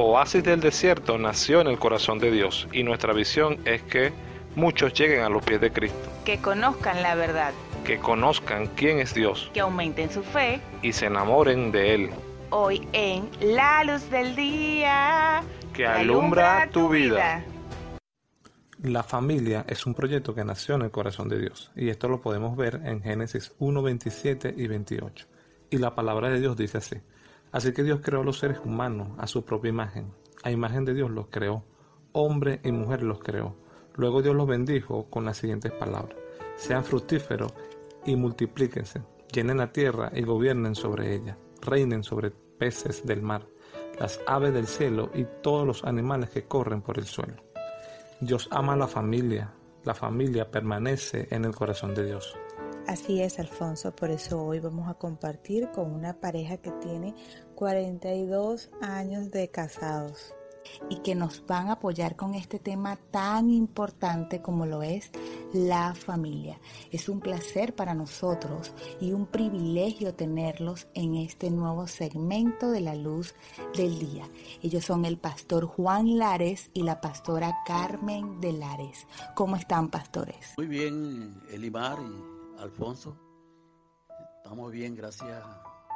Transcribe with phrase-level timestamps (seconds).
[0.00, 4.12] Oasis del Desierto nació en el corazón de Dios y nuestra visión es que
[4.54, 6.08] muchos lleguen a los pies de Cristo.
[6.24, 7.52] Que conozcan la verdad.
[7.84, 9.50] Que conozcan quién es Dios.
[9.52, 10.60] Que aumenten su fe.
[10.82, 12.10] Y se enamoren de Él.
[12.50, 15.42] Hoy en La Luz del Día.
[15.72, 17.42] Que alumbra tu vida.
[18.80, 22.20] La familia es un proyecto que nació en el corazón de Dios y esto lo
[22.20, 25.26] podemos ver en Génesis 1, 27 y 28.
[25.70, 26.98] Y la palabra de Dios dice así.
[27.52, 30.12] Así que Dios creó a los seres humanos a su propia imagen.
[30.42, 31.64] A imagen de Dios los creó.
[32.12, 33.56] Hombre y mujer los creó.
[33.94, 36.16] Luego Dios los bendijo con las siguientes palabras.
[36.56, 37.52] Sean fructíferos
[38.04, 39.02] y multiplíquense.
[39.32, 41.36] Llenen la tierra y gobiernen sobre ella.
[41.60, 43.46] Reinen sobre peces del mar,
[43.98, 47.42] las aves del cielo y todos los animales que corren por el suelo.
[48.20, 49.52] Dios ama a la familia.
[49.84, 52.36] La familia permanece en el corazón de Dios.
[52.88, 57.14] Así es, Alfonso, por eso hoy vamos a compartir con una pareja que tiene
[57.54, 60.34] 42 años de casados
[60.88, 65.10] y que nos van a apoyar con este tema tan importante como lo es
[65.52, 66.58] la familia.
[66.90, 68.72] Es un placer para nosotros
[69.02, 73.34] y un privilegio tenerlos en este nuevo segmento de la luz
[73.76, 74.26] del día.
[74.62, 79.06] Ellos son el pastor Juan Lares y la pastora Carmen de Lares.
[79.34, 80.54] ¿Cómo están, pastores?
[80.56, 81.98] Muy bien, Elimar
[82.58, 83.16] Alfonso.
[84.36, 85.42] Estamos bien gracias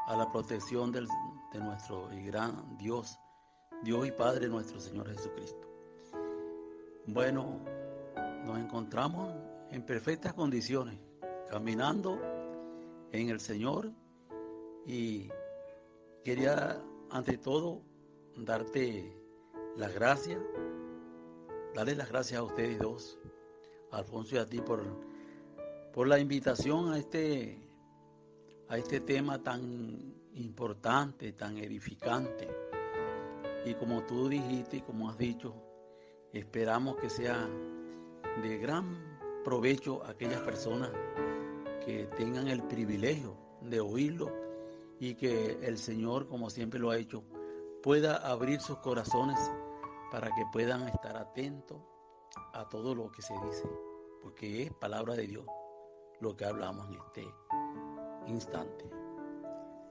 [0.06, 1.06] a la protección de
[1.58, 3.18] nuestro gran Dios
[3.82, 5.68] Dios y Padre nuestro Señor Jesucristo.
[7.06, 7.58] Bueno,
[8.44, 9.34] nos encontramos
[9.70, 11.00] en perfectas condiciones,
[11.50, 12.20] caminando
[13.10, 13.90] en el Señor
[14.86, 15.28] y
[16.22, 17.82] quería ante todo
[18.36, 19.16] darte
[19.76, 20.40] las gracias,
[21.74, 23.18] darle las gracias a ustedes dos,
[23.90, 24.80] Alfonso y a ti por,
[25.92, 27.58] por la invitación a este,
[28.68, 32.48] a este tema tan importante, tan edificante.
[33.66, 35.54] Y como tú dijiste y como has dicho,
[36.32, 37.46] esperamos que sea
[38.42, 40.90] de gran provecho a aquellas personas
[41.84, 44.32] que tengan el privilegio de oírlo
[44.98, 47.22] y que el Señor, como siempre lo ha hecho,
[47.82, 49.38] pueda abrir sus corazones
[50.10, 51.78] para que puedan estar atentos
[52.54, 53.68] a todo lo que se dice,
[54.22, 55.44] porque es palabra de Dios
[56.22, 57.34] lo que hablamos en este
[58.28, 58.88] instante.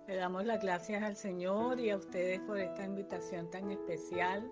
[0.08, 4.50] Le damos las gracias al Señor y a ustedes por esta invitación tan especial.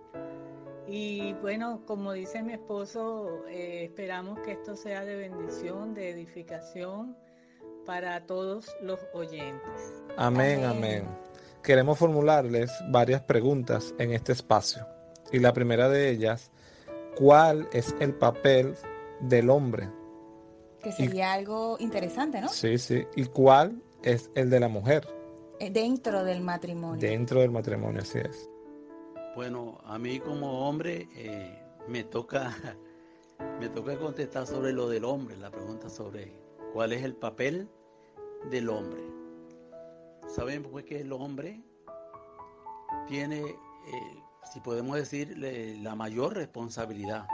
[0.87, 7.15] Y bueno, como dice mi esposo, eh, esperamos que esto sea de bendición, de edificación
[7.85, 10.03] para todos los oyentes.
[10.17, 11.07] Amén, amén.
[11.63, 14.85] Queremos formularles varias preguntas en este espacio.
[15.31, 16.51] Y la primera de ellas,
[17.17, 18.75] ¿cuál es el papel
[19.21, 19.98] del hombre?
[20.83, 22.47] Que sería algo interesante, ¿no?
[22.49, 23.05] Sí, sí.
[23.15, 25.07] ¿Y cuál es el de la mujer?
[25.59, 26.99] Eh, dentro del matrimonio.
[26.99, 28.49] Dentro del matrimonio, así es.
[29.35, 32.55] Bueno, a mí como hombre eh, me toca
[33.59, 36.33] me toca contestar sobre lo del hombre, la pregunta sobre
[36.73, 37.69] cuál es el papel
[38.49, 39.01] del hombre.
[40.27, 41.61] Saben pues que el hombre
[43.07, 47.27] tiene, eh, si podemos decir, la mayor responsabilidad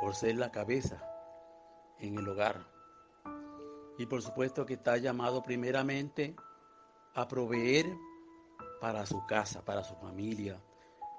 [0.00, 1.02] por ser la cabeza
[2.00, 2.66] en el hogar.
[3.98, 6.36] Y por supuesto que está llamado primeramente
[7.14, 7.86] a proveer
[8.80, 10.60] para su casa, para su familia,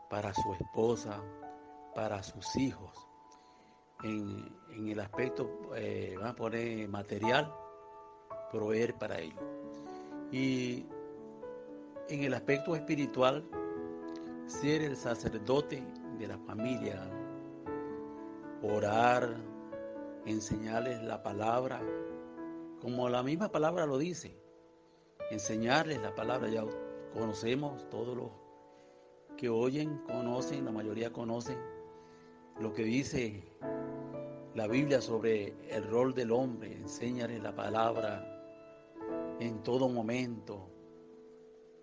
[0.09, 1.21] para su esposa,
[1.95, 2.95] para sus hijos.
[4.03, 7.51] En, el aspecto, eh, a poner material,
[8.51, 9.43] proveer para ellos.
[10.31, 10.85] Y
[12.09, 13.43] en el aspecto espiritual,
[14.45, 15.83] ser el sacerdote
[16.19, 17.09] de la familia,
[18.61, 19.35] orar,
[20.27, 21.81] enseñarles la palabra,
[22.81, 24.37] como la misma palabra lo dice,
[25.31, 26.49] enseñarles la palabra.
[26.49, 26.65] Ya
[27.13, 28.31] conocemos, todos los
[29.37, 31.57] que oyen, conocen, la mayoría conocen
[32.59, 33.43] lo que dice
[34.55, 36.75] la Biblia sobre el rol del hombre.
[36.75, 38.25] Enséñales la palabra
[39.39, 40.69] en todo momento,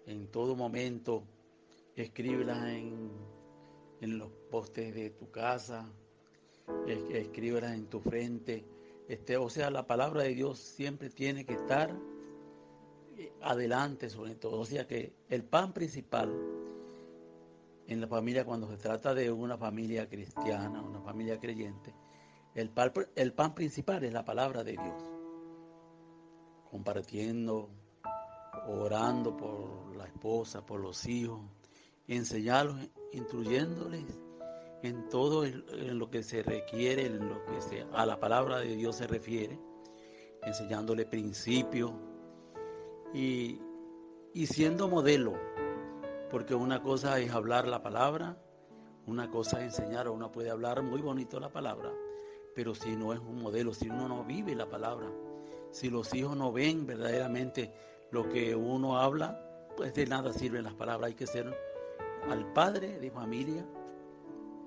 [0.07, 1.25] en todo momento.
[1.95, 3.13] Escríbela en,
[4.01, 5.89] en los postes de tu casa,
[6.87, 8.65] escríbela en tu frente.
[9.09, 11.95] Este, o sea, la palabra de Dios siempre tiene que estar
[13.43, 14.61] adelante sobre todo.
[14.61, 16.33] O sea que el pan principal
[17.87, 21.95] en la familia, cuando se trata de una familia cristiana, una familia creyente,
[22.55, 25.05] el pan, el pan principal es la palabra de Dios.
[26.71, 27.69] Compartiendo,
[28.69, 31.41] orando por la esposa, por los hijos,
[32.09, 34.05] enseñarlos, instruyéndoles
[34.89, 38.77] en todo en lo que se requiere, en lo que se, a la palabra de
[38.77, 39.59] Dios se refiere,
[40.43, 41.93] enseñándole principios,
[43.15, 43.61] y,
[44.47, 45.35] siendo modelo
[46.31, 48.37] porque una cosa es hablar la palabra,
[49.07, 51.93] una cosa es enseñar, uno puede hablar muy bonito la palabra,
[52.55, 55.07] pero si no es un modelo, si uno no vive la palabra,
[55.71, 57.73] si los hijos no ven verdaderamente
[58.11, 61.09] lo que uno habla, pues de nada sirven las palabras.
[61.09, 61.57] Hay que ser
[62.29, 63.74] al padre de familia, y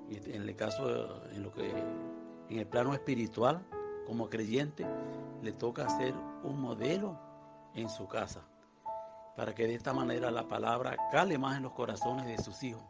[0.09, 3.65] en el caso, en lo que, en el plano espiritual,
[4.05, 4.85] como creyente,
[5.41, 6.13] le toca ser
[6.43, 7.19] un modelo
[7.73, 8.41] en su casa,
[9.35, 12.83] para que de esta manera la palabra cale más en los corazones de sus hijos,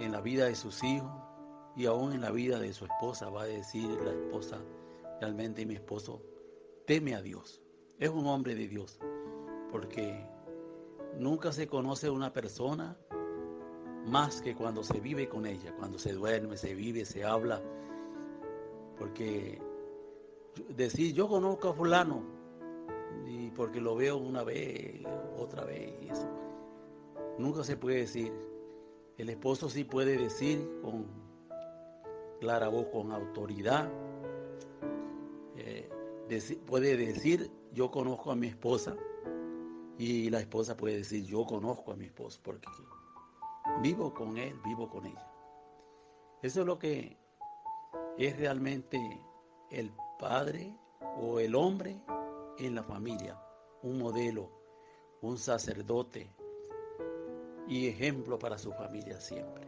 [0.00, 1.12] en la vida de sus hijos
[1.76, 3.28] y aún en la vida de su esposa.
[3.30, 4.58] Va a decir la esposa,
[5.20, 6.22] realmente mi esposo
[6.86, 7.62] teme a Dios,
[7.98, 8.98] es un hombre de Dios,
[9.70, 10.26] porque
[11.18, 12.96] nunca se conoce una persona
[14.06, 17.60] más que cuando se vive con ella, cuando se duerme, se vive, se habla,
[18.98, 19.60] porque
[20.68, 22.22] decir yo conozco a fulano
[23.26, 25.02] y porque lo veo una vez,
[25.36, 26.26] otra vez
[27.38, 28.32] nunca se puede decir.
[29.18, 31.06] El esposo sí puede decir con
[32.40, 33.90] clara voz, con autoridad,
[36.66, 38.96] puede decir, yo conozco a mi esposa,
[39.98, 42.68] y la esposa puede decir, yo conozco a mi esposo, porque
[43.80, 45.30] vivo con él, vivo con ella.
[46.42, 47.16] Eso es lo que
[48.18, 48.98] es realmente
[49.70, 50.74] el padre
[51.20, 52.00] o el hombre
[52.58, 53.40] en la familia,
[53.82, 54.50] un modelo,
[55.22, 56.30] un sacerdote
[57.68, 59.66] y ejemplo para su familia siempre.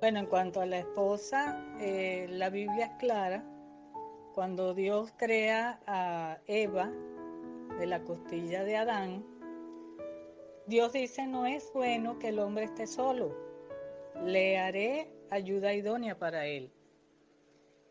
[0.00, 3.44] Bueno, en cuanto a la esposa, eh, la Biblia es clara
[4.34, 6.90] cuando Dios crea a Eva
[7.78, 9.24] de la costilla de Adán,
[10.72, 13.36] Dios dice, no es bueno que el hombre esté solo,
[14.24, 16.72] le haré ayuda idónea para él.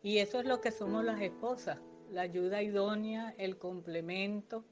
[0.01, 1.77] Y eso es lo que somos las esposas,
[2.09, 4.65] la ayuda idónea, el complemento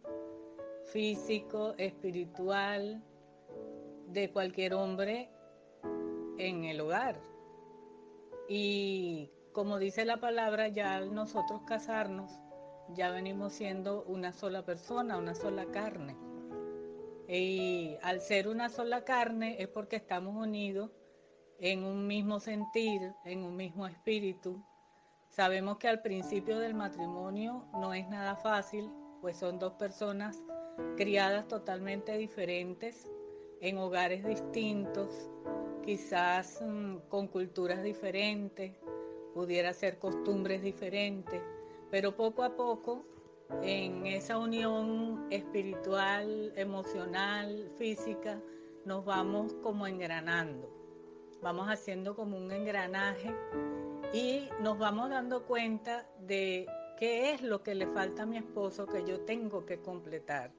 [0.85, 3.03] físico, espiritual
[4.07, 5.29] de cualquier hombre
[6.39, 7.21] en el hogar.
[8.47, 12.31] Y como dice la palabra, ya al nosotros casarnos,
[12.95, 16.28] ya venimos siendo una sola persona, una sola carne.
[17.31, 20.89] Y al ser una sola carne es porque estamos unidos
[21.59, 24.65] en un mismo sentir, en un mismo espíritu.
[25.29, 28.89] Sabemos que al principio del matrimonio no es nada fácil,
[29.21, 30.41] pues son dos personas
[30.97, 33.07] criadas totalmente diferentes,
[33.61, 35.29] en hogares distintos,
[35.85, 38.73] quizás mm, con culturas diferentes,
[39.35, 41.43] pudiera ser costumbres diferentes,
[41.91, 43.05] pero poco a poco
[43.61, 48.41] en esa unión espiritual, emocional, física,
[48.85, 50.71] nos vamos como engranando,
[51.41, 53.35] vamos haciendo como un engranaje
[54.13, 56.67] y nos vamos dando cuenta de
[56.97, 60.51] qué es lo que le falta a mi esposo que yo tengo que completar.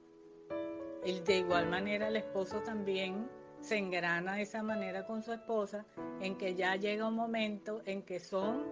[1.03, 3.27] Y de igual manera el esposo también
[3.59, 5.85] se engrana de esa manera con su esposa,
[6.19, 8.63] en que ya llega un momento en que son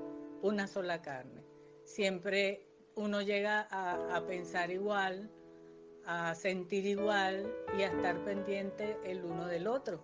[0.42, 1.44] una sola carne.
[1.84, 2.69] Siempre
[3.00, 5.32] uno llega a, pensar igual,
[6.06, 10.02] a sentir igual y a estar pendiente el uno del otro.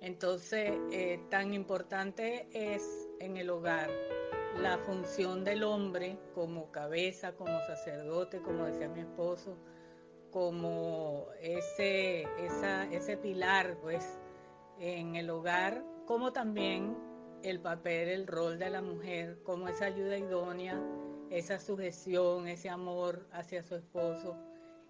[0.00, 3.90] Entonces, eh, tan importante es en el hogar
[4.60, 9.56] la función del hombre como cabeza, como sacerdote, como decía mi esposo,
[10.32, 12.26] como ese,
[12.90, 14.18] ese pilar pues,
[14.80, 16.96] en el hogar, como también
[17.44, 20.80] el papel, el rol de la mujer, como esa ayuda idónea,
[21.32, 24.36] esa sujeción, ese amor hacia su esposo.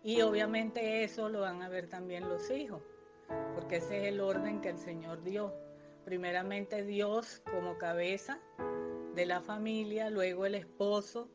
[0.02, 2.82] Y obviamente eso lo van a ver también los hijos,
[3.54, 5.54] porque ese es el orden que el Señor dio.
[6.04, 8.40] Primeramente Dios como cabeza
[9.14, 11.28] de la familia, luego el esposo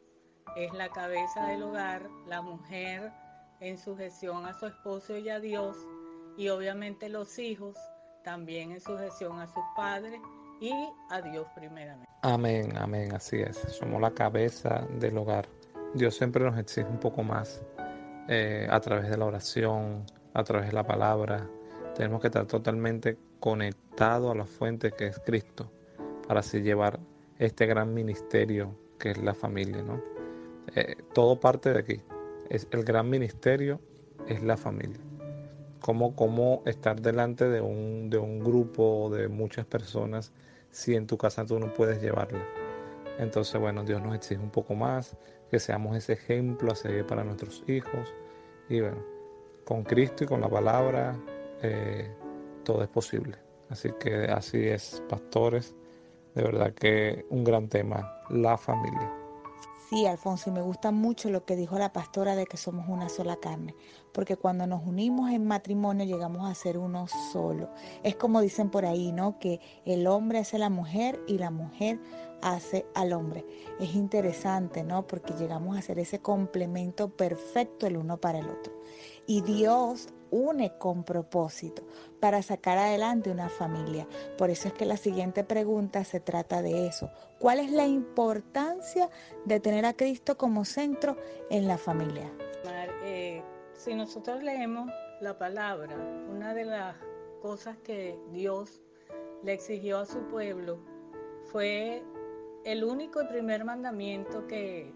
[0.58, 3.14] es la cabeza del hogar, la mujer
[3.62, 5.78] en sujeción a su esposo y a Dios,
[6.36, 7.78] y obviamente los hijos
[8.26, 10.20] también en sujeción a sus padres
[10.60, 10.72] y
[11.10, 12.08] a Dios primeramente.
[12.22, 13.58] Amén, amén, así es.
[13.58, 15.48] Somos la cabeza del hogar.
[15.94, 17.64] Dios siempre nos exige un poco más
[18.28, 21.48] eh, a través de la oración, a través de la palabra.
[21.96, 25.72] Tenemos que estar totalmente conectados a la fuente que es Cristo
[26.28, 27.00] para así llevar
[27.38, 30.02] este gran ministerio que es la familia, ¿no?
[30.76, 32.02] Eh, todo parte de aquí,
[32.50, 33.80] es el gran ministerio
[34.28, 35.00] es la familia.
[35.88, 40.34] Cómo, cómo estar delante de un, de un grupo de muchas personas
[40.70, 42.46] si en tu casa tú no puedes llevarla.
[43.20, 45.16] Entonces, bueno, Dios nos exige un poco más,
[45.50, 48.14] que seamos ese ejemplo a seguir para nuestros hijos.
[48.68, 49.02] Y bueno,
[49.64, 51.18] con Cristo y con la palabra,
[51.62, 52.12] eh,
[52.66, 53.38] todo es posible.
[53.70, 55.74] Así que así es, pastores.
[56.36, 59.10] De verdad que un gran tema, la familia.
[59.90, 63.08] Sí, Alfonso, y me gusta mucho lo que dijo la pastora de que somos una
[63.08, 63.74] sola carne,
[64.12, 67.70] porque cuando nos unimos en matrimonio llegamos a ser uno solo.
[68.04, 69.40] Es como dicen por ahí, ¿no?
[69.40, 72.02] Que el hombre hace a la mujer y la mujer
[72.42, 73.46] hace al hombre.
[73.80, 75.08] Es interesante, ¿no?
[75.08, 78.74] Porque llegamos a ser ese complemento perfecto el uno para el otro.
[79.28, 81.84] Y Dios une con propósito
[82.20, 84.08] para sacar adelante una familia.
[84.38, 87.12] Por eso es que la siguiente pregunta se trata de eso.
[87.40, 89.10] ¿Cuál es la importancia
[89.46, 91.18] de tener a Cristo como centro
[91.50, 92.32] en la familia?
[93.04, 93.42] Eh,
[93.74, 94.92] si nosotros leemos
[95.22, 95.96] la palabra,
[96.30, 96.96] una de las
[97.42, 98.82] cosas que Dios
[99.44, 100.80] le exigió a su pueblo
[101.52, 102.04] fue
[102.66, 104.94] el único y primer mandamiento que,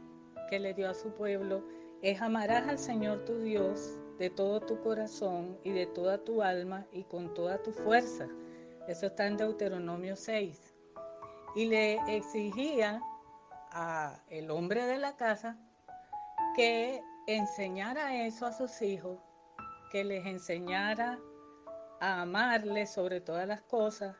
[0.49, 1.63] que le dio a su pueblo
[2.01, 6.85] es amarás al Señor tu Dios de todo tu corazón y de toda tu alma
[6.91, 8.27] y con toda tu fuerza.
[8.87, 10.75] Eso está en Deuteronomio 6.
[11.55, 13.01] Y le exigía
[13.71, 15.57] a el hombre de la casa
[16.55, 19.17] que enseñara eso a sus hijos,
[19.91, 21.17] que les enseñara
[21.99, 24.15] a amarle sobre todas las cosas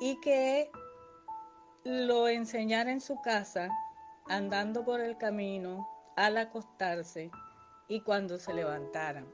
[0.00, 0.70] y que
[1.82, 3.68] lo enseñara en su casa,
[4.28, 5.84] andando por el camino,
[6.14, 7.32] al acostarse
[7.88, 9.26] y cuando se levantaran.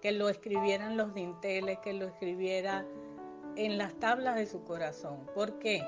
[0.00, 2.86] Que lo escribieran los dinteles, que lo escribiera
[3.56, 5.26] en las tablas de su corazón.
[5.34, 5.82] ¿Por qué?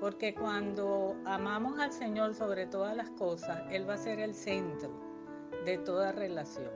[0.00, 4.90] Porque cuando amamos al Señor sobre todas las cosas, Él va a ser el centro
[5.64, 6.70] de toda relación.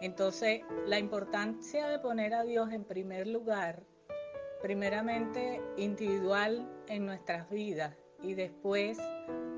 [0.00, 3.82] Entonces, la importancia de poner a Dios en primer lugar,
[4.62, 8.98] primeramente individual en nuestras vidas y después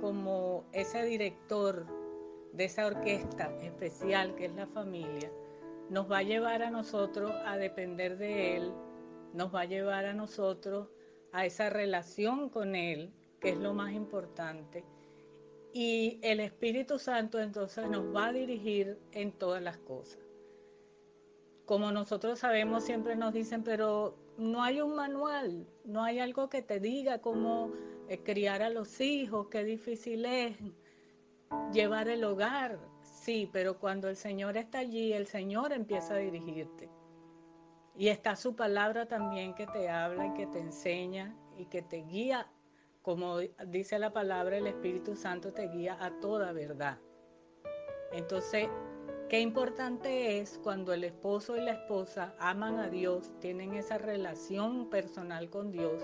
[0.01, 1.87] como ese director
[2.53, 5.31] de esa orquesta especial que es la familia,
[5.91, 8.73] nos va a llevar a nosotros a depender de Él,
[9.33, 10.89] nos va a llevar a nosotros
[11.33, 14.85] a esa relación con Él, que es lo más importante.
[15.73, 20.19] Y el Espíritu Santo entonces nos va a dirigir en todas las cosas.
[21.65, 26.61] Como nosotros sabemos, siempre nos dicen, pero no hay un manual, no hay algo que
[26.61, 27.73] te diga cómo
[28.09, 30.57] eh, criar a los hijos, qué difícil es
[31.73, 36.91] llevar el hogar, sí, pero cuando el Señor está allí, el Señor empieza a dirigirte.
[37.97, 41.99] Y está su palabra también que te habla y que te enseña y que te
[41.99, 42.47] guía,
[43.03, 46.99] como dice la palabra, el Espíritu Santo te guía a toda verdad.
[48.13, 48.69] Entonces,
[49.29, 54.89] qué importante es cuando el esposo y la esposa aman a Dios, tienen esa relación
[54.89, 56.03] personal con Dios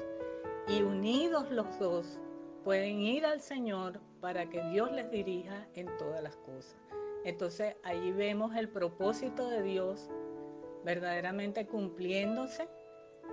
[0.69, 2.21] y unidos los dos
[2.64, 6.77] pueden ir al Señor para que Dios les dirija en todas las cosas.
[7.25, 10.11] Entonces allí vemos el propósito de Dios
[10.85, 12.69] verdaderamente cumpliéndose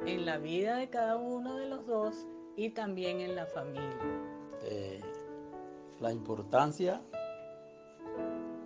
[0.06, 4.00] en la vida de cada uno de los dos y también en la familia.
[4.64, 5.02] Eh,
[6.00, 7.02] la importancia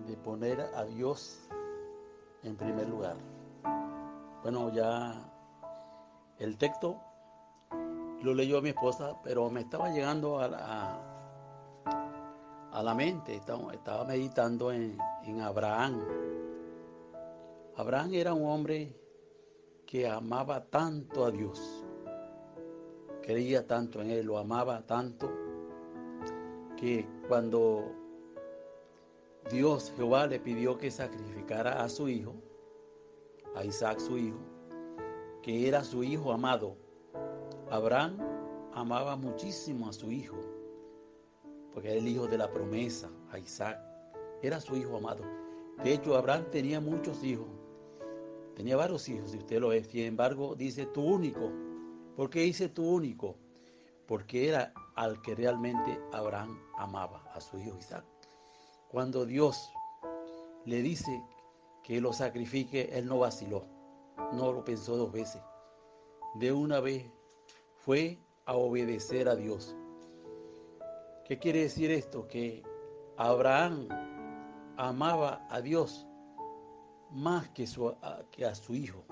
[0.08, 1.48] de poner a Dios
[2.44, 3.18] en primer lugar.
[4.42, 5.30] Bueno, ya
[6.40, 7.00] el texto
[8.22, 11.09] lo leyó mi esposa, pero me estaba llegando a
[12.80, 16.02] a la mente, estaba, meditando en, en Abraham.
[17.76, 18.96] Abraham era un hombre
[19.86, 21.84] que amaba tanto a Dios,
[23.22, 25.30] creía tanto en Él, lo amaba tanto,
[26.78, 27.84] que cuando
[29.52, 32.34] Dios, Jehová, le pidió que sacrificara a su hijo,
[33.58, 34.40] a Isaac su hijo,
[35.42, 36.78] que era su hijo amado,
[37.70, 38.20] Abraham
[38.74, 40.59] amaba muchísimo a su hijo
[41.80, 43.80] porque era el hijo de la promesa, a Isaac.
[44.42, 45.24] Era su hijo amado.
[45.82, 47.48] De hecho, Abraham tenía muchos hijos.
[48.54, 49.82] Tenía varios hijos, si usted lo ve.
[49.86, 51.50] Sin embargo, dice tu único.
[52.18, 53.38] ¿Por qué dice tu único?
[54.08, 58.04] Porque era al que realmente Abraham amaba, a su hijo Isaac.
[58.90, 59.72] Cuando Dios
[60.66, 61.24] le dice
[61.82, 63.64] que lo sacrifique, él no vaciló.
[64.34, 65.42] No lo pensó dos veces.
[66.36, 67.06] De una vez
[67.78, 69.78] fue a obedecer a Dios.
[71.30, 72.28] ¿Qué quiere decir esto?
[72.28, 72.64] Que
[73.16, 73.88] Abraham
[74.78, 76.08] amaba a Dios
[77.12, 77.66] más que,
[78.46, 79.06] a su hijo.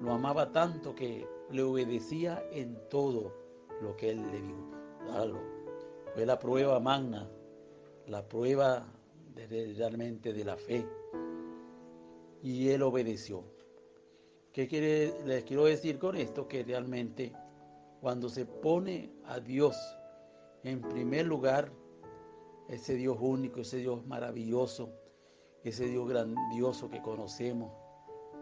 [0.00, 3.32] Lo amaba tanto que le obedecía en todo
[3.80, 5.38] lo que él le dijo.
[6.12, 7.30] Fue la prueba magna,
[8.08, 8.84] la prueba
[9.76, 10.84] realmente de la fe.
[12.42, 13.44] Y él obedeció.
[14.52, 16.48] ¿Qué quiere, les quiero decir con esto?
[16.48, 17.32] Que realmente
[18.00, 19.76] cuando se pone a Dios
[20.64, 21.72] en primer lugar,
[22.68, 24.92] ese Dios único, ese Dios maravilloso,
[25.64, 27.72] ese Dios grandioso que conocemos,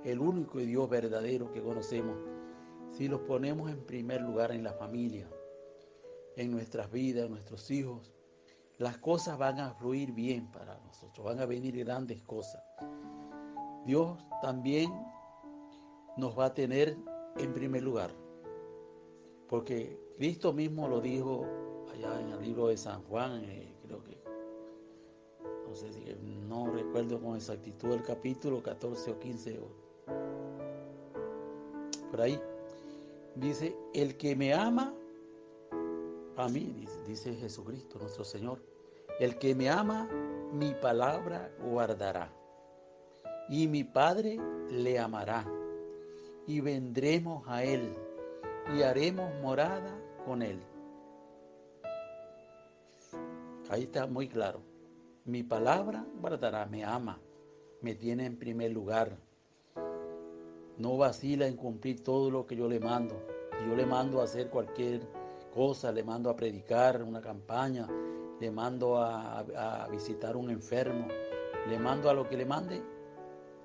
[0.04, 2.16] el único Dios verdadero que conocemos,
[2.92, 5.28] si los ponemos en primer lugar en la familia,
[6.36, 8.12] en nuestras vidas, en nuestros hijos,
[8.78, 12.62] las cosas van a fluir bien para nosotros, van a venir grandes cosas.
[13.84, 14.90] Dios también
[16.16, 16.96] nos va a tener
[17.36, 18.10] en primer lugar,
[19.48, 21.46] porque Cristo mismo lo dijo
[22.04, 24.18] allá en el libro de San Juan, eh, creo que,
[25.68, 26.00] no sé si,
[26.48, 29.60] no recuerdo con exactitud el capítulo 14 o 15,
[32.10, 32.40] por ahí,
[33.36, 34.94] dice, el que me ama,
[36.36, 38.62] a mí, dice Jesucristo, nuestro Señor,
[39.18, 40.08] el que me ama,
[40.52, 42.32] mi palabra guardará.
[43.48, 44.38] Y mi Padre
[44.70, 45.44] le amará.
[46.46, 47.94] Y vendremos a Él
[48.74, 50.60] y haremos morada con Él.
[53.70, 54.62] Ahí está muy claro.
[55.24, 57.20] Mi palabra guardará, me ama,
[57.80, 59.16] me tiene en primer lugar.
[60.76, 63.14] No vacila en cumplir todo lo que yo le mando.
[63.68, 65.02] yo le mando a hacer cualquier
[65.54, 67.86] cosa, le mando a predicar una campaña,
[68.40, 71.06] le mando a, visitar un enfermo,
[71.68, 72.82] le mando a lo que le mande,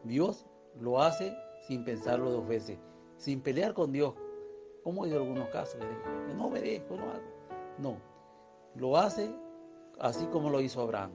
[0.04, 0.46] Dios
[0.80, 1.36] lo hace
[1.68, 2.78] sin pensarlo dos veces,
[3.18, 4.14] sin pelear con Dios,
[4.84, 5.80] como en algunos casos,
[6.28, 7.36] que no obedezco, no hago.
[7.80, 7.98] No,
[8.76, 9.34] lo hace
[10.00, 11.12] así como lo hizo Abraham.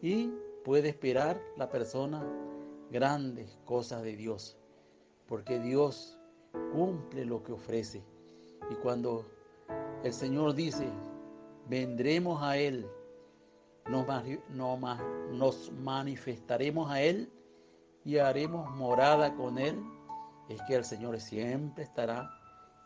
[0.00, 0.32] Y
[0.64, 2.24] puede esperar la persona
[2.90, 4.56] grandes cosas de Dios,
[5.26, 6.18] porque Dios
[6.72, 8.02] cumple lo que ofrece.
[8.70, 9.24] Y cuando
[10.02, 10.88] el Señor dice,
[11.68, 12.86] vendremos a Él,
[13.88, 17.32] nos, manifestaremos a Él
[18.04, 19.82] y haremos morada con Él,
[20.48, 22.30] es que el Señor siempre estará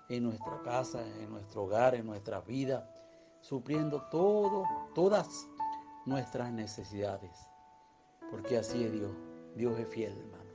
[0.09, 2.89] en nuestra casa, en nuestro hogar, en nuestra vida,
[3.43, 4.03] supliendo
[4.95, 5.49] todas
[6.07, 7.31] nuestras necesidades.
[8.31, 9.13] Porque así es Dios.
[9.57, 10.51] Dios es fiel, hermano.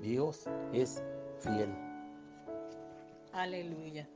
[0.00, 1.02] Dios es
[1.40, 1.70] fiel.
[3.32, 4.08] Aleluya.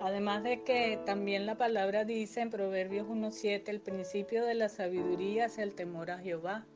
[0.00, 5.46] Además de que también la palabra dice en Proverbios 1.7, el principio de la sabiduría
[5.46, 6.66] es el temor a Jehová.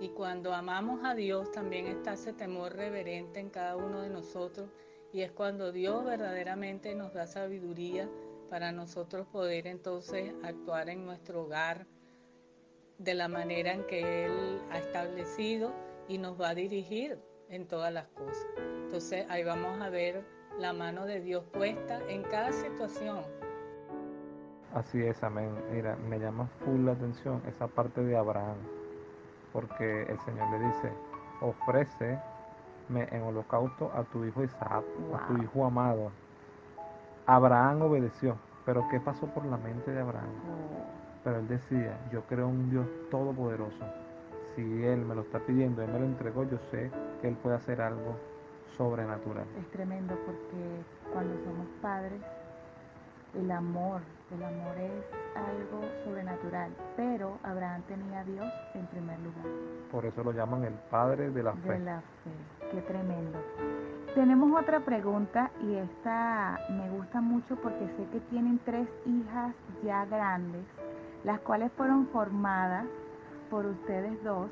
[0.00, 4.70] Y cuando amamos a Dios también está ese temor reverente en cada uno de nosotros.
[5.12, 8.08] Y es cuando Dios verdaderamente nos da sabiduría
[8.52, 11.86] para nosotros poder entonces actuar en nuestro hogar
[12.98, 15.72] de la manera en que Él ha establecido
[16.06, 18.46] y nos va a dirigir en todas las cosas.
[18.58, 20.22] Entonces ahí vamos a ver
[20.58, 23.22] la mano de Dios puesta en cada situación.
[24.74, 25.50] Así es, amén.
[25.72, 28.58] Mira, me llama full la atención esa parte de Abraham,
[29.54, 30.92] porque el Señor le dice,
[31.40, 32.18] ofrece
[32.90, 34.84] en holocausto a tu hijo Isaac,
[35.14, 36.12] a tu hijo amado.
[37.26, 40.30] Abraham obedeció, pero ¿qué pasó por la mente de Abraham?
[41.24, 43.84] Pero él decía, yo creo un Dios todopoderoso.
[44.56, 47.56] Si Él me lo está pidiendo, Él me lo entregó, yo sé que Él puede
[47.56, 48.16] hacer algo
[48.76, 49.46] sobrenatural.
[49.58, 50.82] Es tremendo porque
[51.12, 52.20] cuando somos padres,
[53.34, 54.02] el amor,
[54.34, 55.04] el amor es
[55.36, 59.46] algo sobrenatural, pero Abraham tenía a Dios en primer lugar.
[59.90, 61.72] Por eso lo llaman el padre de la fe.
[61.72, 63.38] De la fe, qué tremendo.
[64.14, 70.04] Tenemos otra pregunta y esta me gusta mucho porque sé que tienen tres hijas ya
[70.04, 70.66] grandes,
[71.24, 72.84] las cuales fueron formadas
[73.48, 74.50] por ustedes dos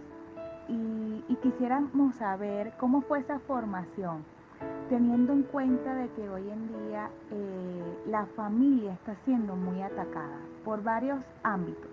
[0.68, 4.24] y, quisiéramos saber cómo fue esa formación,
[4.88, 10.38] teniendo en cuenta de que hoy en día eh, la familia está siendo muy atacada
[10.64, 11.90] por varios ámbitos.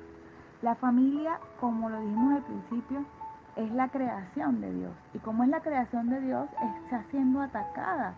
[0.62, 3.06] La familia, como lo dijimos al principio,
[3.58, 4.92] es la creación de Dios.
[5.14, 6.48] Y como es la creación de Dios,
[6.84, 8.14] está siendo atacada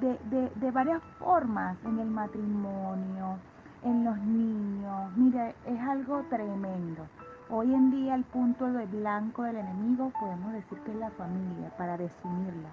[0.00, 3.38] de, de varias formas en el matrimonio,
[3.84, 5.16] en los niños.
[5.16, 7.06] Mire, es algo tremendo.
[7.48, 11.70] Hoy en día el punto de blanco del enemigo podemos decir que es la familia,
[11.78, 12.70] para desunirla.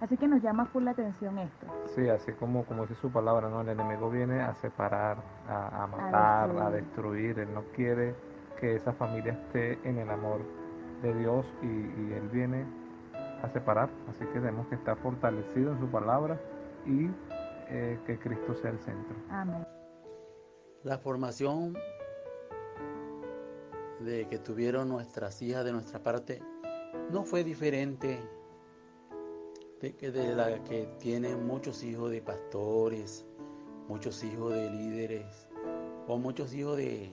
[0.00, 1.66] Así que nos llama full la atención esto.
[1.94, 3.60] Sí, así como, como dice su palabra, ¿no?
[3.60, 5.16] El enemigo viene a separar,
[5.48, 7.38] a, matar, a destruir.
[7.38, 8.14] Él no quiere
[8.60, 10.40] que esa familia esté en el amor
[11.02, 12.64] de Dios y, Él viene
[13.42, 13.90] a separar.
[14.08, 16.40] Así que tenemos que estar fortalecidos en su palabra
[16.86, 17.08] y
[17.68, 19.16] eh, que Cristo sea el centro.
[19.28, 19.66] Amén.
[20.84, 21.76] La formación
[24.00, 26.42] de que tuvieron nuestras hijas de nuestra parte
[27.10, 28.18] no fue diferente
[29.80, 33.26] de, que de la que tienen muchos hijos de pastores,
[33.88, 35.48] muchos hijos de líderes
[36.06, 37.12] o muchos hijos de,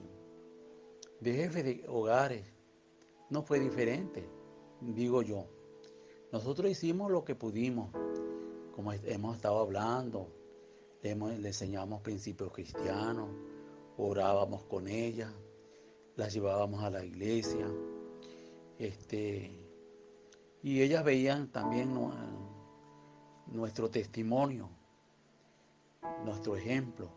[1.20, 2.59] de jefes de hogares.
[3.30, 4.28] No fue diferente,
[4.80, 5.46] digo yo.
[6.32, 7.90] Nosotros hicimos lo que pudimos,
[8.74, 10.28] como hemos estado hablando,
[11.02, 13.28] le, le enseñamos principios cristianos,
[13.96, 15.32] orábamos con ellas
[16.20, 17.66] las llevábamos a la iglesia,
[18.78, 19.58] este,
[20.62, 21.94] y ellas veían también
[23.46, 24.68] nuestro testimonio,
[26.24, 27.08] nuestro ejemplo,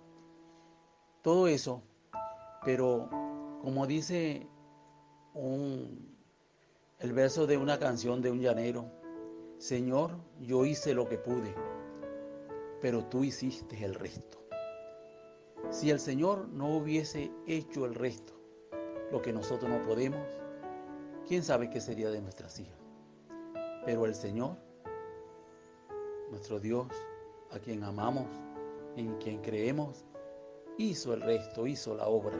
[1.21, 1.82] todo eso,
[2.63, 3.10] pero
[3.62, 4.45] Como dice
[5.33, 6.15] un,
[6.99, 8.85] el verso de una canción de un llanero,
[9.57, 11.55] Señor, yo hice lo que pude,
[12.81, 14.39] pero tú hiciste el resto.
[15.69, 18.33] Si el Señor no hubiese hecho el resto,
[19.11, 20.21] lo que nosotros no podemos,
[21.27, 22.77] quién sabe qué sería de nuestras hijas.
[23.85, 24.57] Pero el Señor,
[26.29, 26.87] nuestro Dios,
[27.51, 28.27] a quien amamos,
[28.95, 30.05] en quien creemos,
[30.77, 32.37] hizo el resto, hizo la obra.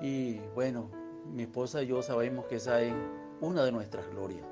[0.00, 2.94] Y bueno, mi esposa y yo sabemos que esa es
[3.40, 4.46] una de nuestras glorias.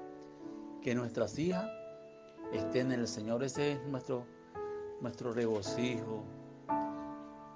[0.83, 1.71] Que nuestras hijas
[2.53, 4.27] estén en el Señor, ese es nuestro,
[5.01, 6.25] nuestro regocijo.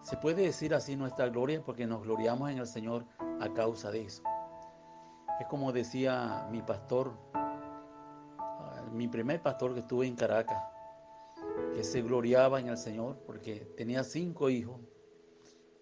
[0.03, 3.05] Se puede decir así nuestra gloria porque nos gloriamos en el Señor
[3.41, 4.23] a causa de eso.
[5.41, 7.13] Es como decía mi pastor,
[8.93, 10.63] mi primer pastor que estuve en Caracas,
[11.75, 14.81] que se gloriaba en el Señor porque tenía cinco hijos,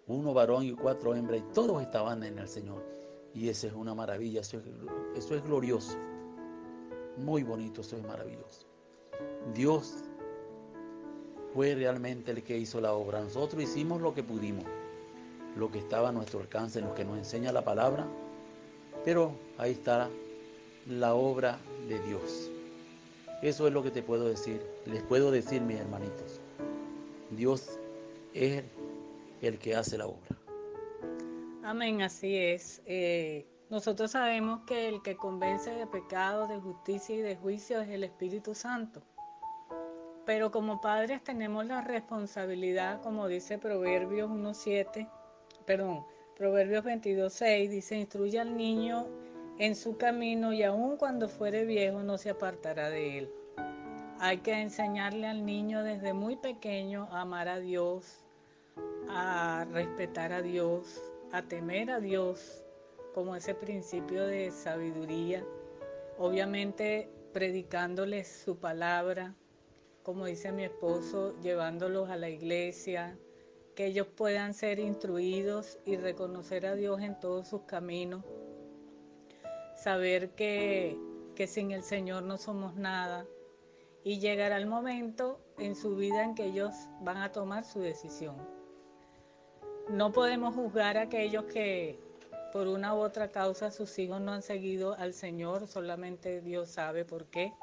[0.07, 2.83] uno varón y cuatro hembras, y todos estaban en el Señor.
[3.33, 4.63] Y eso es una maravilla, eso es,
[5.15, 5.97] eso es glorioso,
[7.17, 8.67] muy bonito, eso es maravilloso.
[9.53, 9.95] Dios
[11.53, 13.21] fue realmente el que hizo la obra.
[13.21, 14.65] Nosotros hicimos lo que pudimos,
[15.55, 18.07] lo que estaba a nuestro alcance, lo que nos enseña la palabra,
[19.03, 20.09] pero ahí está
[20.87, 22.49] la obra de Dios.
[23.41, 24.65] Eso es lo que te puedo decir.
[24.85, 26.39] Les puedo decir, mis hermanitos.
[27.31, 27.77] Dios
[28.33, 28.63] es
[29.41, 30.42] el que hace la obra.
[31.65, 32.81] Amén, así es.
[32.85, 37.87] Eh, nosotros sabemos que el que convence de pecado, de justicia y de juicio es
[37.87, 39.01] el Espíritu Santo.
[40.25, 45.09] Pero como padres tenemos la responsabilidad, como dice Proverbios 1.7,
[45.65, 49.07] perdón, Proverbios 22.6, dice, instruye al niño
[49.57, 53.31] en su camino y aun cuando fuere viejo no se apartará de él.
[54.19, 58.21] Hay que enseñarle al niño desde muy pequeño a amar a Dios,
[59.07, 62.63] a respetar a Dios, a temer a Dios,
[63.13, 65.45] como ese principio de sabiduría.
[66.17, 69.35] Obviamente predicándoles su palabra,
[70.03, 73.17] como dice mi esposo, llevándolos a la iglesia,
[73.75, 78.23] que ellos puedan ser instruidos y reconocer a Dios en todos sus caminos
[79.83, 80.97] saber que,
[81.47, 83.25] sin el Señor no somos nada
[84.03, 88.37] y llegará el momento en su vida en que ellos van a tomar su decisión.
[89.89, 91.99] No podemos juzgar a aquellos que
[92.53, 97.03] por una u otra causa sus hijos no han seguido al Señor, solamente Dios sabe
[97.03, 97.53] por qué.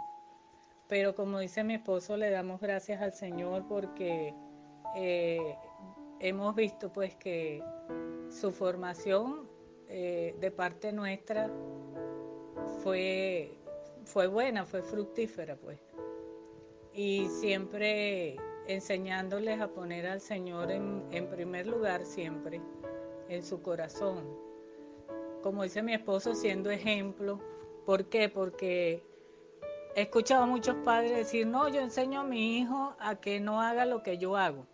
[0.89, 4.35] Pero como dice mi esposo, le damos gracias al Señor porque
[4.97, 5.57] eh,
[6.19, 7.63] hemos visto pues que
[8.29, 9.49] su formación
[9.89, 11.51] eh, de parte nuestra
[12.83, 13.55] fue,
[14.05, 15.81] fue buena, fue fructífera, pues.
[16.93, 22.61] Y siempre enseñándoles a poner al Señor en, primer lugar, siempre,
[23.29, 24.25] en su corazón.
[25.43, 27.41] Como dice mi esposo, siendo ejemplo.
[27.87, 28.29] ¿Por qué?
[28.29, 29.03] Porque
[29.97, 33.61] he escuchado a muchos padres decir, no, yo enseño a mi hijo a que no
[33.61, 34.67] haga lo que yo hago,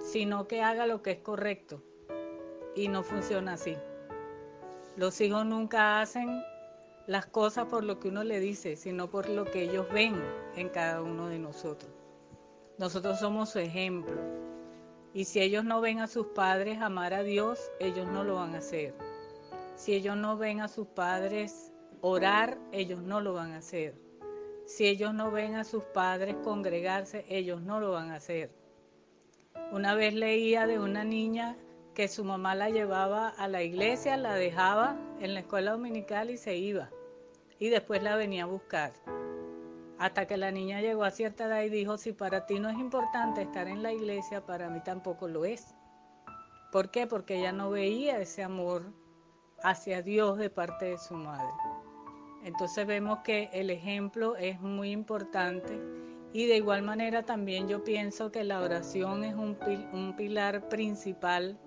[0.00, 1.82] sino que haga lo que es correcto.
[2.74, 3.76] Y no funciona así.
[4.96, 6.42] Los hijos nunca hacen
[7.06, 10.14] las cosas por lo que uno le dice, sino por lo que ellos ven
[10.54, 11.99] en cada uno de nosotros.
[12.80, 14.16] Nosotros somos su ejemplo.
[15.12, 18.54] Y si ellos no ven a sus padres amar a Dios, ellos no lo van
[18.54, 18.94] a hacer.
[19.76, 24.00] Si ellos no ven a sus padres orar, ellos no lo van a hacer.
[24.64, 28.50] Si ellos no ven a sus padres congregarse, ellos no lo van a hacer.
[29.72, 31.58] Una vez leía de una niña
[31.92, 36.38] que su mamá la llevaba a la iglesia, la dejaba en la escuela dominical y
[36.38, 36.88] se iba
[37.58, 38.94] y después la venía a buscar.
[40.00, 42.78] Hasta que la niña llegó a cierta edad y dijo, si para ti no es
[42.78, 45.74] importante estar en la iglesia, para mí tampoco lo es.
[46.72, 47.06] ¿Por qué?
[47.06, 48.94] Porque ella no veía ese amor
[49.62, 51.52] hacia Dios de parte de su madre.
[52.44, 55.78] Entonces vemos que el ejemplo es muy importante
[56.32, 61.58] y de igual manera también yo pienso que la oración es un, pilar principal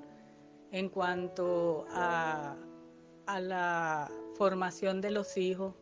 [0.72, 2.56] en cuanto a
[3.28, 5.76] la formación de los hijos,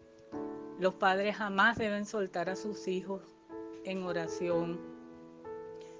[0.81, 3.21] los padres jamás deben soltar a sus hijos
[3.83, 4.79] en oración.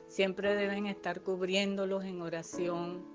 [0.08, 3.06] Siempre deben estar cubriéndolos en oración.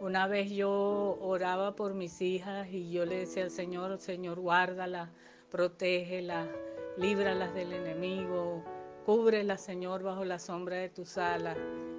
[0.00, 5.08] Una vez yo oraba por mis hijas y yo le decía al Señor, Señor, guárdalas,
[5.52, 6.48] protégelas,
[6.96, 8.64] líbralas del enemigo,
[9.06, 11.56] cúbrelas, Señor, bajo la sombra de tus alas.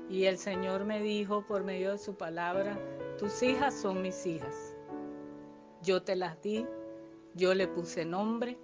[0.10, 2.78] Y el Señor me dijo por medio de su palabra,
[3.18, 4.76] tus hijas son mis hijas.
[5.84, 6.66] Yo te las di,
[7.34, 8.58] yo le puse nombre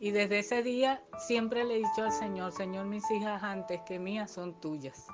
[0.00, 3.98] y desde ese día siempre le he dicho al Señor, Señor, mis hijas antes que
[3.98, 5.06] mías son tuyas.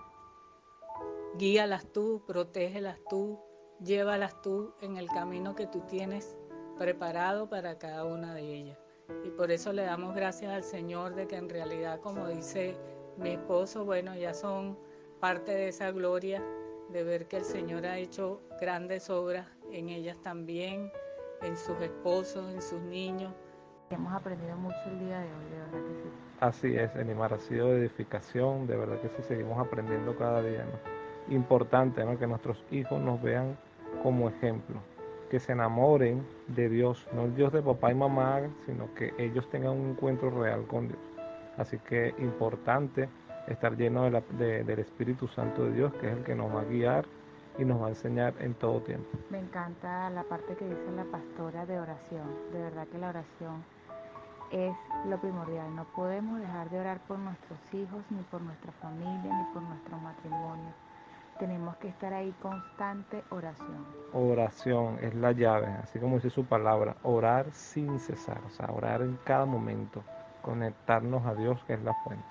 [1.36, 3.40] Guíalas tú, protégelas tú,
[3.80, 6.36] llévalas tú en el camino que tú tienes
[6.78, 8.78] preparado para cada una de ellas.
[9.24, 12.76] Y por eso le damos gracias al Señor de que en realidad, como dice
[13.16, 14.78] mi esposo, bueno, ya son
[15.20, 16.42] parte de esa gloria
[16.90, 20.92] de ver que el Señor ha hecho grandes obras en ellas también,
[21.42, 23.34] en sus esposos, en sus niños.
[23.94, 26.08] Hemos aprendido mucho el día de hoy, de verdad que sí.
[26.40, 30.64] Así es, Enimar, ha sido de edificación, de verdad que sí, seguimos aprendiendo cada día.
[30.64, 31.32] ¿no?
[31.34, 32.18] Importante ¿no?
[32.18, 33.56] que nuestros hijos nos vean
[34.02, 34.80] como ejemplo,
[35.30, 39.48] que se enamoren de Dios, no el Dios de papá y mamá, sino que ellos
[39.50, 41.00] tengan un encuentro real con Dios.
[41.56, 43.08] Así que importante
[43.46, 46.64] estar lleno de del Espíritu Santo de Dios, que es el que nos va a
[46.64, 47.04] guiar
[47.58, 49.06] y nos va a enseñar en todo tiempo.
[49.30, 52.26] Me encanta la parte que dice la pastora de oración.
[52.52, 53.62] De verdad que la oración
[54.54, 54.76] es
[55.08, 55.74] lo primordial.
[55.74, 59.98] No podemos dejar de orar por nuestros hijos, ni por nuestra familia, ni por nuestro
[59.98, 60.72] matrimonio.
[61.40, 63.84] Tenemos que estar ahí constante oración.
[64.12, 69.02] Oración es la llave, así como dice su palabra, orar sin cesar, o sea, orar
[69.02, 70.04] en cada momento,
[70.42, 72.24] conectarnos a Dios que es la fuente.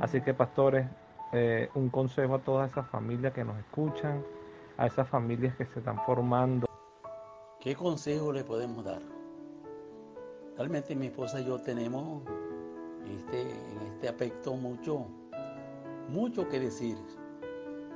[0.00, 0.86] Así que pastores,
[1.32, 4.22] eh, un consejo a todas esas familias que nos escuchan,
[4.78, 6.68] a esas familias que se están formando.
[7.60, 9.02] ¿Qué consejo le podemos dar?
[10.56, 12.22] Realmente mi esposa y yo tenemos
[13.16, 15.06] este, en este aspecto mucho,
[16.08, 16.96] mucho que decir,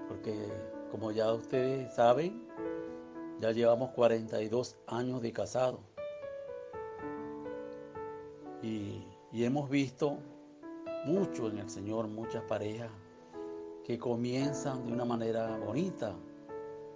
[0.08, 0.52] porque
[0.90, 2.46] como ya ustedes saben,
[3.40, 5.80] ya llevamos 42 años de casado
[8.62, 10.18] y, y hemos visto
[11.04, 12.90] mucho en el Señor, muchas parejas
[13.84, 16.14] que comienzan de una manera bonita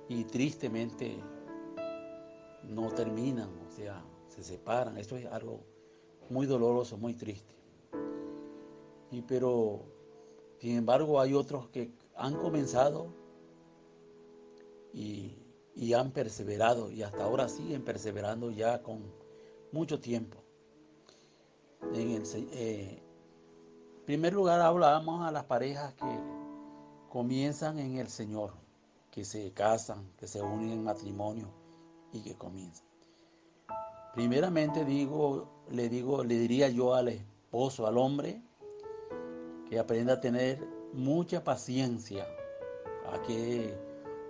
[0.08, 1.22] y tristemente
[2.64, 4.02] no terminan, o sea,
[4.34, 4.96] se separan.
[4.96, 5.60] Esto es algo
[6.30, 7.54] muy doloroso, muy triste.
[9.10, 9.82] Y pero,
[10.58, 13.08] sin embargo, hay otros que han comenzado
[14.94, 15.38] y,
[15.94, 19.02] han perseverado y hasta ahora siguen perseverando ya con
[19.72, 20.38] mucho tiempo.
[21.92, 23.02] En eh,
[24.06, 26.18] primer lugar, hablamos a las parejas que
[27.10, 28.54] comienzan en el Señor,
[29.10, 31.48] que se casan, que se unen en matrimonio
[32.12, 32.91] y que comienzan.
[34.14, 38.42] Primeramente digo, le digo, le diría yo al esposo, al hombre,
[39.68, 42.26] que aprenda a tener mucha paciencia.
[43.10, 43.74] a que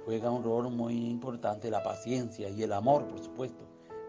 [0.04, 3.64] juega un rol muy importante la paciencia y el amor, por supuesto,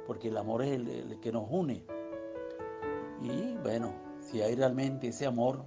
[0.08, 1.84] porque el amor es el, que nos une.
[3.22, 5.66] Y bueno, si hay realmente ese amor,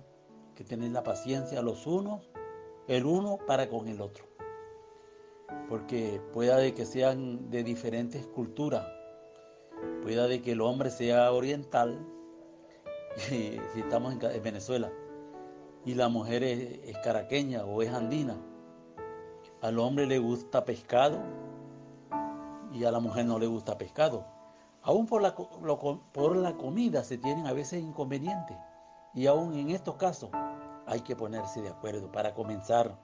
[0.55, 2.31] que tener la paciencia los unos,
[2.89, 4.25] el uno para con el otro.
[5.69, 8.87] Porque pueda de que sean de diferentes culturas,
[10.07, 11.99] Pueda de que el hombre sea oriental,
[13.17, 14.93] si estamos en Venezuela,
[15.85, 18.41] y la mujer es, caraqueña o es andina.
[19.63, 21.19] Al hombre le gusta pescado
[22.73, 24.25] y a la mujer no le gusta pescado.
[24.81, 28.57] Aún por la, por la comida se tienen a veces inconvenientes.
[29.13, 30.31] Y aún en estos casos
[30.87, 32.97] hay que ponerse de acuerdo para comenzar.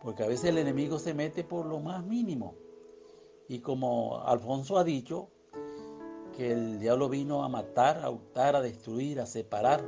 [0.00, 2.56] Porque a veces el enemigo se mete por lo más mínimo.
[3.46, 5.30] Y como Alfonso ha dicho,
[6.32, 9.84] que el diablo vino a matar, a hurtar, a destruir, a separar.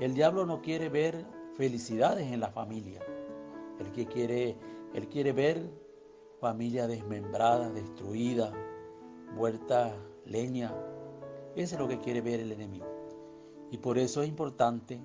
[0.00, 1.24] El diablo no quiere ver
[1.56, 3.00] felicidades en la familia.
[3.78, 4.56] El que quiere,
[4.94, 5.70] él quiere ver
[6.40, 8.52] familia desmembrada, destruida,
[9.36, 10.74] vuelta leña.
[11.54, 12.86] Eso es lo que quiere ver el enemigo.
[13.70, 15.00] Y por eso es importante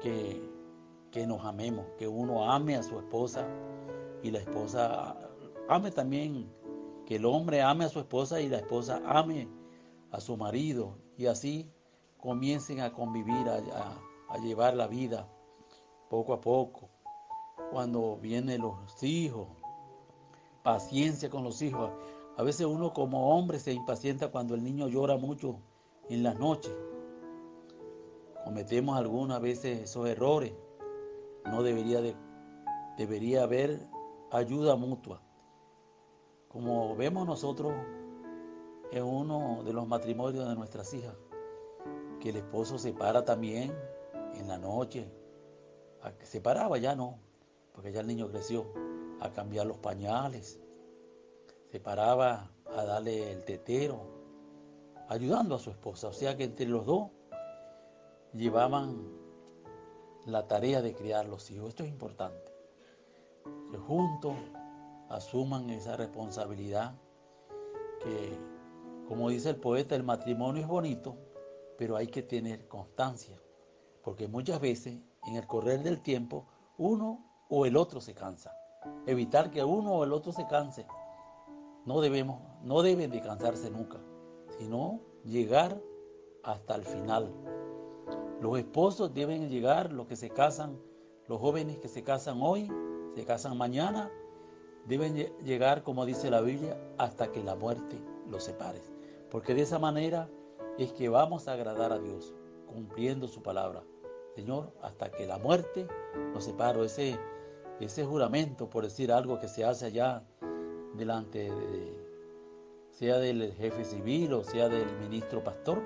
[0.00, 0.42] que,
[1.10, 3.46] que nos amemos, que uno ame a su esposa
[4.22, 5.16] y la esposa
[5.68, 6.50] ame también
[7.06, 9.48] que el hombre ame a su esposa y la esposa ame
[10.10, 11.70] a su marido y así
[12.18, 15.28] comiencen a convivir, a, llevar la vida
[16.08, 16.88] poco a poco.
[17.70, 19.48] Cuando vienen los hijos,
[20.62, 21.90] paciencia con los hijos.
[22.36, 25.60] A veces uno como hombre se impacienta cuando el niño llora mucho
[26.08, 26.74] en las noches.
[28.44, 30.52] Cometemos algunas veces esos errores.
[31.44, 32.16] No debería de,
[32.96, 33.86] debería haber
[34.30, 35.23] ayuda mutua.
[36.54, 37.74] Como vemos nosotros
[38.92, 41.16] en uno de los matrimonios de nuestras hijas,
[42.20, 43.76] que el esposo se para también
[44.34, 45.10] en la noche,
[46.22, 47.18] se paraba ya no,
[47.72, 48.72] porque ya el niño creció,
[49.18, 50.60] a cambiar los pañales,
[51.72, 54.06] se paraba a darle el tetero,
[55.08, 56.06] ayudando a su esposa.
[56.06, 57.10] O sea que entre los dos
[58.32, 59.08] llevaban
[60.24, 61.70] la tarea de criar los hijos.
[61.70, 62.52] Esto es importante.
[63.72, 64.36] Que juntos
[65.14, 66.94] asuman esa responsabilidad
[68.02, 68.38] que,
[69.08, 71.16] como dice el poeta, el matrimonio es bonito,
[71.78, 73.40] pero hay que tener constancia,
[74.02, 76.46] porque muchas veces en el correr del tiempo
[76.78, 78.52] uno o el otro se cansa.
[79.06, 80.86] evitar que uno o el otro se canse.
[81.86, 83.98] No debemos, no deben de cansarse nunca,
[84.58, 85.80] sino llegar
[86.42, 87.32] hasta el final.
[88.40, 90.78] Los esposos deben llegar, los que se casan,
[91.28, 92.70] los jóvenes que se casan hoy,
[93.14, 94.10] se casan mañana,
[94.86, 98.82] deben llegar, como dice la Biblia, hasta que la muerte los separe.
[99.30, 100.28] Porque de esa manera
[100.78, 102.34] es que vamos a agradar a Dios,
[102.66, 103.82] cumpliendo su palabra.
[104.34, 105.86] Señor, hasta que la muerte
[106.32, 106.84] nos separe.
[106.84, 107.18] Ese,
[107.80, 110.24] ese juramento, por decir algo que se hace allá
[110.96, 112.04] delante de,
[112.90, 115.82] sea del jefe civil o sea del ministro pastor,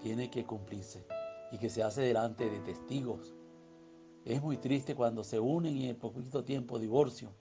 [0.00, 1.06] tiene que cumplirse
[1.52, 3.34] y que se hace delante de testigos.
[4.24, 7.32] Es muy triste cuando se unen y en poquito tiempo divorcio.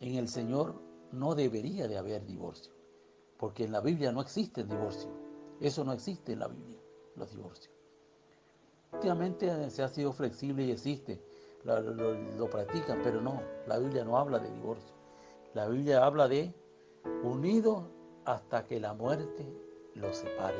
[0.00, 0.74] En el Señor
[1.12, 2.72] no debería de haber divorcio,
[3.38, 5.10] porque en la Biblia no existe el divorcio.
[5.60, 6.78] Eso no existe en la Biblia,
[7.16, 7.74] los divorcios.
[8.92, 11.22] Últimamente se ha sido flexible y existe,
[11.64, 14.94] lo, lo practican, pero no, la Biblia no habla de divorcio.
[15.54, 16.54] La Biblia habla de
[17.22, 17.84] unidos
[18.24, 19.46] hasta que la muerte
[19.94, 20.56] los separe.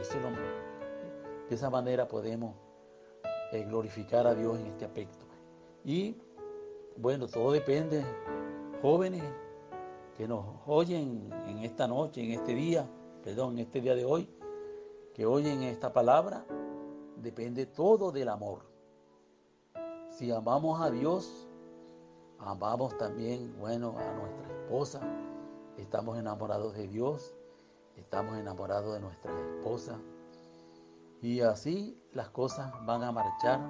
[1.48, 2.54] de esa manera podemos
[3.52, 5.26] eh, glorificar a Dios en este aspecto.
[5.84, 6.16] Y
[6.96, 8.04] bueno, todo depende,
[8.82, 9.22] jóvenes
[10.16, 12.88] que nos oyen en esta noche, en este día,
[13.22, 14.28] perdón, en este día de hoy,
[15.14, 16.44] que oyen esta palabra,
[17.16, 18.62] depende todo del amor.
[20.10, 21.48] Si amamos a Dios,
[22.38, 25.00] amamos también, bueno, a nuestra esposa,
[25.76, 27.34] estamos enamorados de Dios,
[27.96, 29.98] estamos enamorados de nuestra esposa.
[31.22, 33.60] Y así las cosas van a marchar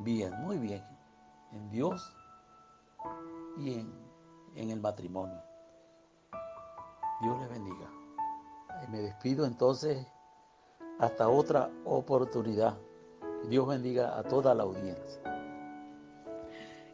[0.00, 0.82] bien, muy bien,
[1.52, 2.14] en Dios
[3.58, 4.03] y en,
[4.54, 5.40] en el matrimonio.
[7.20, 7.90] Dios les bendiga.
[8.90, 10.06] Me despido entonces
[10.98, 12.76] hasta otra oportunidad.
[13.48, 15.22] Dios bendiga a toda la audiencia.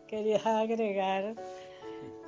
[0.06, 1.36] Quería agregar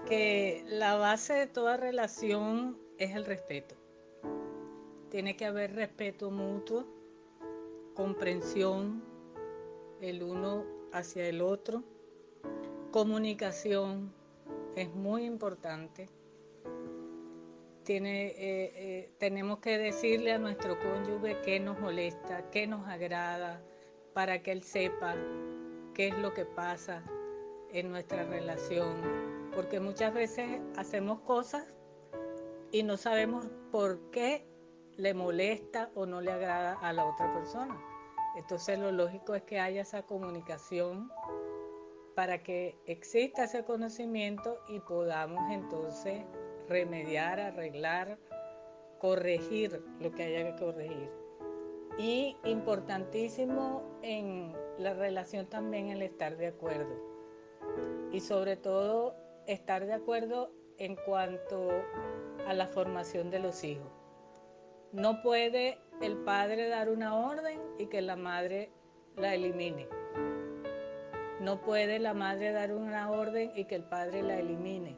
[0.06, 3.74] que la base de toda relación es el respeto.
[5.10, 6.86] Tiene que haber respeto mutuo,
[7.94, 9.02] comprensión
[10.00, 11.82] el uno hacia el otro,
[12.90, 14.12] comunicación
[14.76, 16.08] es muy importante.
[17.84, 23.60] Tiene, eh, eh, tenemos que decirle a nuestro cónyuge qué nos molesta, qué nos agrada,
[24.14, 25.16] para que él sepa
[25.94, 27.02] qué es lo que pasa
[27.72, 31.74] en nuestra relación, porque muchas veces hacemos cosas
[32.70, 34.46] y no sabemos por qué
[34.96, 37.80] le molesta o no le agrada a la otra persona.
[38.36, 41.10] Entonces lo lógico es que haya esa comunicación
[42.14, 46.22] para que exista ese conocimiento y podamos entonces
[46.68, 48.18] remediar, arreglar,
[48.98, 51.10] corregir lo que haya que corregir.
[51.98, 56.94] Y importantísimo en la relación también el estar de acuerdo.
[58.12, 59.14] Y sobre todo
[59.46, 61.70] estar de acuerdo en cuanto
[62.46, 63.90] a la formación de los hijos.
[64.92, 68.70] No puede el padre dar una orden y que la madre
[69.16, 70.01] la elimine.
[71.42, 74.96] No puede la madre dar una orden y que el padre la elimine.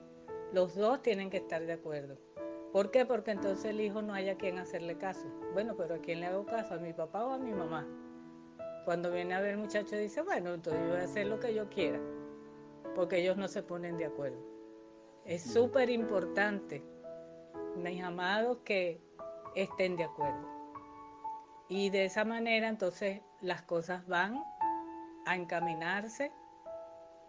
[0.53, 2.19] Los dos tienen que estar de acuerdo.
[2.71, 3.07] ¿Por qué?
[3.07, 5.27] Porque entonces el hijo no haya quien hacerle caso.
[5.55, 6.75] Bueno, pero ¿a quién le hago caso?
[6.75, 7.89] ¿A mi papá o a mi mamá?
[8.85, 11.55] Cuando viene a ver el muchacho dice, bueno, entonces yo voy a hacer lo que
[11.55, 11.99] yo quiera,
[12.95, 14.37] porque ellos no se ponen de acuerdo.
[15.25, 16.85] Es súper importante,
[17.77, 19.01] mis amados, que
[19.55, 20.47] estén de acuerdo.
[21.71, 24.45] Y de esa manera entonces las cosas van
[25.27, 26.31] a encaminarse,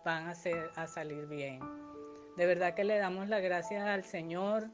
[0.03, 0.33] van a,
[0.75, 1.59] a salir bien.
[2.37, 4.69] De verdad que le damos las gracias al Señor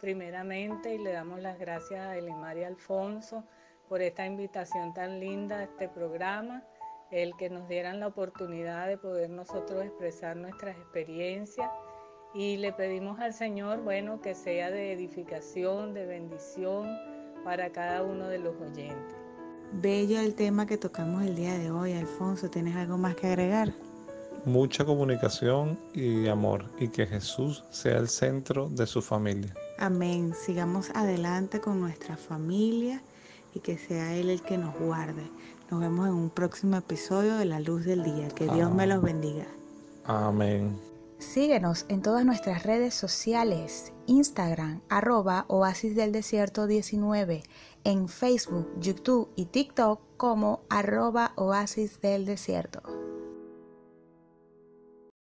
[0.00, 3.44] primeramente y le damos las gracias a Elimar Alfonso
[3.88, 6.62] por esta invitación tan linda a este programa,
[7.10, 11.70] el que nos dieran la oportunidad de poder nosotros expresar nuestras experiencias
[12.34, 16.98] y le pedimos al Señor, bueno, que sea de edificación, de bendición
[17.44, 19.25] para cada uno de los oyentes.
[19.72, 23.74] Bello el tema que tocamos el día de hoy, Alfonso, ¿tienes algo más que agregar?
[24.44, 29.52] Mucha comunicación y amor y que Jesús sea el centro de su familia.
[29.78, 30.34] Amén.
[30.34, 33.02] Sigamos adelante con nuestra familia
[33.54, 35.22] y que sea Él el que nos guarde.
[35.70, 38.28] Nos vemos en un próximo episodio de La Luz del Día.
[38.28, 39.46] Que Dios me los bendiga.
[40.04, 40.78] Amén.
[41.18, 47.42] Síguenos en todas nuestras redes sociales, Instagram, arroba Oasis del Desierto 19,
[47.86, 53.05] en Facebook, YouTube y TikTok como arroba Oasis del Desierto.